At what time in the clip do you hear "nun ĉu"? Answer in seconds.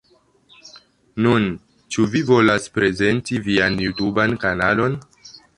1.25-2.07